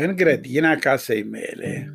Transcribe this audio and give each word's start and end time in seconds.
În 0.00 0.16
grădina 0.16 0.74
casei 0.74 1.22
mele 1.22 1.92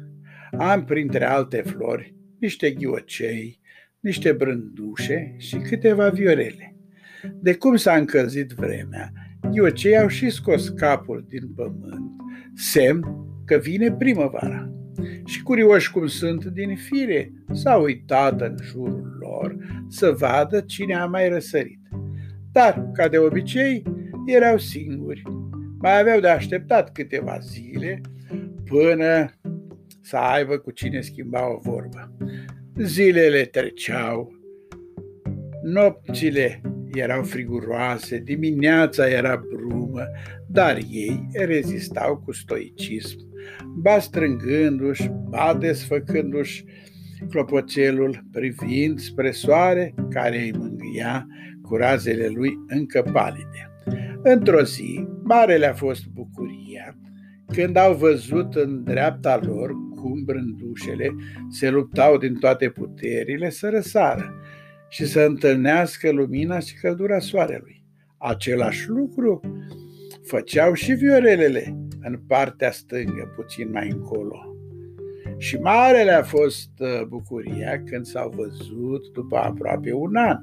am, 0.57 0.83
printre 0.83 1.25
alte 1.25 1.61
flori, 1.65 2.15
niște 2.39 2.71
ghiocei, 2.71 3.59
niște 3.99 4.31
brândușe 4.31 5.35
și 5.37 5.55
câteva 5.55 6.09
viorele. 6.09 6.75
De 7.41 7.55
cum 7.55 7.75
s-a 7.75 7.95
încălzit 7.95 8.51
vremea, 8.51 9.11
ghiocei 9.51 9.97
au 9.97 10.07
și 10.07 10.29
scos 10.29 10.69
capul 10.69 11.25
din 11.27 11.47
pământ, 11.55 12.11
semn 12.55 13.03
că 13.45 13.57
vine 13.57 13.91
primăvara. 13.91 14.71
Și 15.25 15.43
curioși 15.43 15.91
cum 15.91 16.07
sunt 16.07 16.45
din 16.45 16.75
fire, 16.75 17.31
s-au 17.51 17.83
uitat 17.83 18.41
în 18.41 18.55
jurul 18.61 19.17
lor 19.19 19.55
să 19.87 20.11
vadă 20.11 20.59
cine 20.59 20.95
a 20.95 21.05
mai 21.05 21.29
răsărit. 21.29 21.81
Dar, 22.51 22.89
ca 22.93 23.07
de 23.07 23.17
obicei, 23.17 23.83
erau 24.25 24.57
singuri. 24.57 25.21
Mai 25.83 25.99
aveau 25.99 26.19
de 26.19 26.27
așteptat 26.27 26.91
câteva 26.91 27.37
zile 27.39 28.01
până 28.65 29.31
să 30.01 30.17
aibă 30.17 30.57
cu 30.57 30.71
cine 30.71 31.01
schimba 31.01 31.53
o 31.53 31.59
vorbă. 31.59 32.17
Zilele 32.75 33.43
treceau, 33.43 34.33
nopțile 35.63 36.61
erau 36.93 37.23
friguroase, 37.23 38.17
dimineața 38.17 39.09
era 39.09 39.43
brumă, 39.49 40.03
dar 40.47 40.77
ei 40.91 41.27
rezistau 41.33 42.17
cu 42.17 42.31
stoicism, 42.31 43.17
ba 43.81 43.99
strângându-și, 43.99 45.11
ba 45.29 45.57
desfăcându-și 45.59 46.65
clopoțelul, 47.29 48.23
privind 48.31 48.99
spre 48.99 49.31
soare 49.31 49.93
care 50.09 50.37
îi 50.37 50.53
mângâia 50.57 51.27
cu 51.61 51.75
razele 51.75 52.27
lui 52.27 52.53
încă 52.67 53.01
palide. 53.01 53.72
Într-o 54.23 54.61
zi, 54.63 55.07
mare 55.23 55.57
le-a 55.57 55.73
fost 55.73 56.05
bucuria 56.05 56.97
când 57.47 57.75
au 57.75 57.93
văzut 57.95 58.55
în 58.55 58.83
dreapta 58.83 59.39
lor 59.43 59.71
cum 59.89 60.23
brândușele 60.23 61.15
se 61.49 61.69
luptau 61.69 62.17
din 62.17 62.35
toate 62.35 62.69
puterile 62.69 63.49
să 63.49 63.69
răsară 63.69 64.33
și 64.89 65.05
să 65.05 65.19
întâlnească 65.19 66.11
lumina 66.11 66.59
și 66.59 66.79
căldura 66.79 67.19
soarelui. 67.19 67.83
Același 68.17 68.89
lucru 68.89 69.41
făceau 70.23 70.73
și 70.73 70.91
viorelele 70.91 71.77
în 72.01 72.19
partea 72.27 72.71
stângă, 72.71 73.33
puțin 73.35 73.69
mai 73.71 73.89
încolo. 73.89 74.55
Și 75.37 75.57
mare 75.57 76.03
le-a 76.03 76.23
fost 76.23 76.69
uh, 76.79 77.05
bucuria 77.07 77.83
când 77.83 78.05
s-au 78.05 78.33
văzut 78.35 79.11
după 79.13 79.37
aproape 79.37 79.93
un 79.93 80.15
an. 80.15 80.37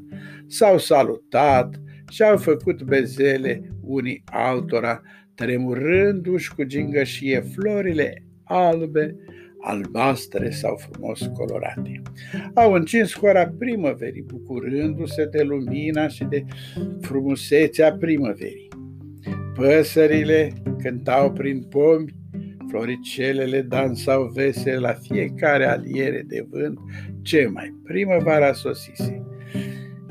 S-au 0.46 0.78
salutat 0.78 1.80
și 2.11 2.22
au 2.22 2.36
făcut 2.36 2.83
bezele 2.83 3.62
unii 3.80 4.22
altora, 4.25 5.00
tremurându-și 5.34 6.55
cu 6.55 6.62
gingășie 6.62 7.41
florile 7.41 8.25
albe, 8.44 9.17
albastre 9.61 10.50
sau 10.50 10.77
frumos 10.77 11.30
colorate. 11.34 12.02
Au 12.55 12.72
încins 12.72 13.19
hora 13.19 13.47
primăverii, 13.58 14.22
bucurându-se 14.22 15.25
de 15.25 15.42
lumina 15.42 16.08
și 16.08 16.25
de 16.25 16.44
frumusețea 17.00 17.92
primăverii. 17.92 18.69
Păsările 19.55 20.52
cântau 20.83 21.33
prin 21.33 21.62
pomi, 21.62 22.14
floricelele 22.69 23.62
dansau 23.62 24.30
vesele 24.34 24.77
la 24.77 24.92
fiecare 24.92 25.67
aliere 25.67 26.24
de 26.27 26.47
vânt, 26.50 26.78
ce 27.22 27.47
mai 27.52 27.74
primăvara 27.84 28.52
sosise. 28.52 29.19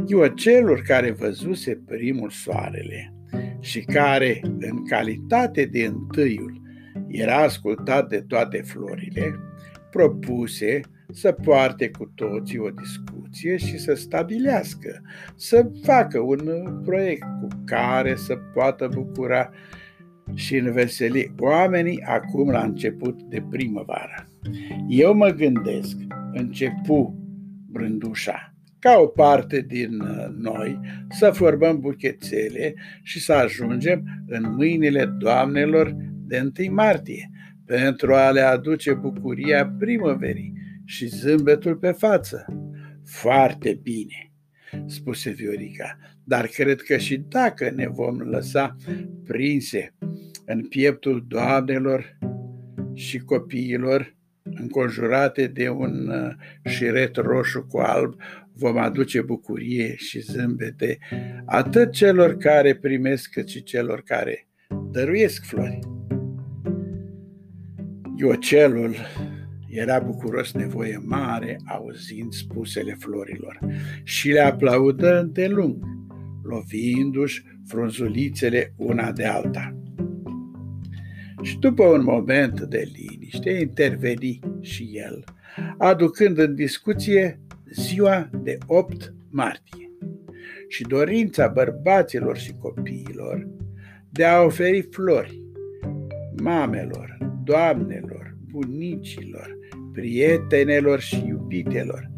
Ghiocelul 0.09 0.81
care 0.87 1.11
văzuse 1.11 1.81
primul 1.85 2.29
soarele 2.29 3.13
și 3.59 3.79
care, 3.81 4.39
în 4.43 4.85
calitate 4.85 5.65
de 5.65 5.85
întâiul, 5.85 6.61
era 7.07 7.35
ascultat 7.35 8.09
de 8.09 8.23
toate 8.27 8.61
florile, 8.61 9.39
propuse 9.91 10.79
să 11.11 11.31
poarte 11.31 11.89
cu 11.89 12.11
toții 12.15 12.57
o 12.57 12.69
discuție 12.69 13.57
și 13.57 13.77
să 13.77 13.93
stabilească, 13.93 15.01
să 15.35 15.71
facă 15.83 16.19
un 16.19 16.49
proiect 16.85 17.23
cu 17.41 17.47
care 17.65 18.15
să 18.15 18.35
poată 18.53 18.89
bucura 18.93 19.49
și 20.33 20.55
înveseli 20.55 21.33
oamenii 21.39 22.01
acum 22.01 22.49
la 22.49 22.63
început 22.63 23.21
de 23.21 23.43
primăvară. 23.49 24.27
Eu 24.87 25.13
mă 25.13 25.29
gândesc, 25.29 25.97
începu 26.33 27.15
brândușa, 27.67 28.53
ca 28.79 28.97
o 28.97 29.07
parte 29.07 29.61
din 29.61 29.99
uh, 29.99 30.27
noi 30.37 30.79
să 31.09 31.31
formăm 31.31 31.79
buchețele 31.79 32.73
și 33.03 33.19
să 33.19 33.33
ajungem 33.33 34.03
în 34.27 34.53
mâinile 34.55 35.05
doamnelor 35.05 35.95
de 36.27 36.51
1 36.59 36.73
martie 36.73 37.29
pentru 37.65 38.13
a 38.13 38.29
le 38.31 38.41
aduce 38.41 38.93
bucuria 38.93 39.75
primăverii 39.79 40.53
și 40.85 41.07
zâmbetul 41.07 41.75
pe 41.75 41.91
față. 41.91 42.45
Foarte 43.05 43.79
bine, 43.83 44.31
spuse 44.85 45.29
Viorica, 45.29 45.97
dar 46.23 46.47
cred 46.47 46.81
că 46.81 46.97
și 46.97 47.17
dacă 47.17 47.71
ne 47.75 47.87
vom 47.87 48.19
lăsa 48.19 48.75
prinse 49.23 49.93
în 50.45 50.67
pieptul 50.67 51.25
doamnelor 51.27 52.17
și 52.93 53.17
copiilor, 53.19 54.15
înconjurate 54.43 55.47
de 55.47 55.69
un 55.69 56.07
uh, 56.07 56.31
șiret 56.63 57.15
roșu 57.15 57.65
cu 57.69 57.77
alb, 57.77 58.15
vom 58.59 58.77
aduce 58.77 59.21
bucurie 59.21 59.95
și 59.95 60.19
zâmbete 60.19 60.97
atât 61.45 61.91
celor 61.91 62.37
care 62.37 62.75
primesc 62.75 63.29
cât 63.29 63.47
și 63.47 63.63
celor 63.63 64.01
care 64.01 64.47
dăruiesc 64.91 65.43
flori. 65.45 65.79
Iocelul 68.15 68.95
era 69.69 69.99
bucuros 69.99 70.53
nevoie 70.53 71.01
mare 71.05 71.57
auzind 71.65 72.33
spusele 72.33 72.95
florilor 72.99 73.59
și 74.03 74.29
le 74.31 74.39
aplaudă 74.39 75.29
de 75.31 75.47
lung, 75.47 75.83
lovindu-și 76.43 77.43
frunzulițele 77.67 78.73
una 78.77 79.11
de 79.11 79.25
alta. 79.25 79.73
Și 81.41 81.57
după 81.57 81.83
un 81.83 82.03
moment 82.03 82.61
de 82.61 82.91
liniște 82.93 83.49
interveni 83.49 84.39
și 84.61 84.89
el, 84.93 85.23
aducând 85.77 86.37
în 86.37 86.55
discuție 86.55 87.39
ziua 87.73 88.29
de 88.43 88.57
8 88.67 89.13
martie 89.29 89.91
și 90.67 90.83
dorința 90.83 91.47
bărbaților 91.47 92.37
și 92.37 92.53
copiilor 92.59 93.47
de 94.09 94.25
a 94.25 94.41
oferi 94.41 94.87
flori 94.91 95.41
mamelor, 96.41 97.17
doamnelor, 97.43 98.37
bunicilor, 98.51 99.57
prietenelor 99.93 100.99
și 100.99 101.25
iubitelor, 101.27 102.11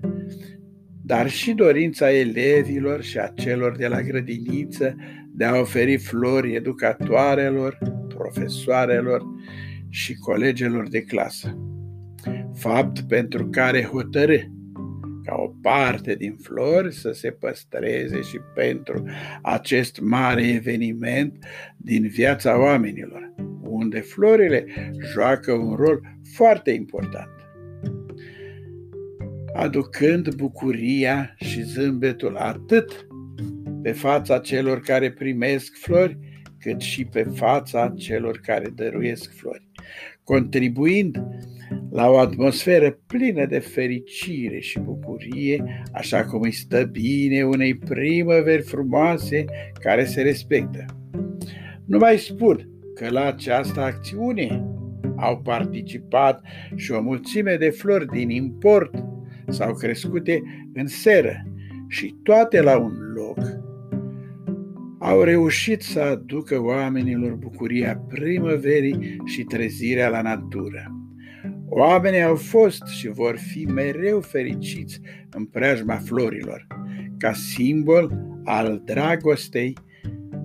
dar 1.04 1.30
și 1.30 1.54
dorința 1.54 2.12
elevilor 2.12 3.02
și 3.02 3.18
a 3.18 3.28
celor 3.28 3.76
de 3.78 3.88
la 3.88 4.02
grădiniță 4.02 4.96
de 5.34 5.46
a 5.46 5.60
oferi 5.60 5.98
flori 5.98 6.56
educatoarelor, 6.56 7.78
profesoarelor 8.08 9.22
și 9.90 10.16
colegelor 10.16 10.90
de 10.90 11.02
clasă. 11.02 11.58
Fapt 12.54 13.02
pentru 13.02 13.50
care 13.50 13.84
hotărâ 13.84 14.38
ca 15.32 15.38
o 15.38 15.54
parte 15.62 16.16
din 16.16 16.36
flori 16.42 16.94
să 16.94 17.12
se 17.12 17.30
păstreze 17.30 18.22
și 18.22 18.40
pentru 18.56 19.04
acest 19.42 20.00
mare 20.00 20.48
eveniment 20.48 21.46
din 21.78 22.08
viața 22.08 22.60
oamenilor, 22.60 23.34
unde 23.62 24.00
florile 24.00 24.66
joacă 25.14 25.52
un 25.52 25.76
rol 25.76 26.02
foarte 26.34 26.72
important, 26.72 27.30
aducând 29.54 30.36
bucuria 30.36 31.36
și 31.38 31.62
zâmbetul 31.62 32.36
atât 32.36 33.08
pe 33.82 33.92
fața 33.92 34.40
celor 34.40 34.80
care 34.80 35.12
primesc 35.12 35.74
flori, 35.76 36.18
cât 36.60 36.82
și 36.82 37.06
pe 37.06 37.24
fața 37.24 37.94
celor 37.98 38.38
care 38.38 38.70
dăruiesc 38.76 39.34
flori, 39.36 39.68
contribuind 40.24 41.24
la 41.92 42.10
o 42.10 42.18
atmosferă 42.18 43.00
plină 43.08 43.46
de 43.46 43.60
fericire 43.60 44.60
și 44.60 44.80
bucurie, 44.80 45.84
așa 45.94 46.24
cum 46.24 46.42
îi 46.42 46.52
stă 46.52 46.84
bine 46.84 47.44
unei 47.44 47.76
primăveri 47.76 48.62
frumoase 48.62 49.46
care 49.74 50.06
se 50.06 50.22
respectă. 50.22 50.86
Nu 51.86 51.98
mai 51.98 52.18
spun 52.18 52.70
că 52.96 53.10
la 53.10 53.26
această 53.26 53.82
acțiune 53.82 54.66
au 55.16 55.42
participat 55.42 56.42
și 56.76 56.92
o 56.92 57.02
mulțime 57.02 57.56
de 57.56 57.70
flori 57.70 58.06
din 58.06 58.30
import 58.30 59.04
sau 59.48 59.74
crescute 59.74 60.42
în 60.74 60.88
seră 60.88 61.46
și 61.88 62.16
toate 62.24 62.62
la 62.62 62.78
un 62.78 62.94
loc 63.16 63.38
au 65.00 65.22
reușit 65.22 65.82
să 65.82 66.00
aducă 66.00 66.62
oamenilor 66.62 67.34
bucuria 67.36 68.04
primăverii 68.08 69.22
și 69.26 69.44
trezirea 69.44 70.10
la 70.10 70.22
natură. 70.22 71.01
Oamenii 71.74 72.22
au 72.22 72.36
fost 72.36 72.86
și 72.86 73.08
vor 73.08 73.38
fi 73.38 73.66
mereu 73.66 74.22
fericiți 74.22 75.02
în 75.30 75.46
preajma 75.46 75.96
florilor, 75.96 76.68
ca 77.18 77.34
simbol 77.34 78.12
al 78.44 78.82
dragostei 78.86 79.78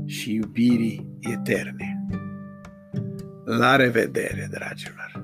și 0.04 0.34
iubirii 0.34 1.18
eterne. 1.20 2.06
La 3.44 3.76
revedere, 3.76 4.48
dragilor! 4.50 5.15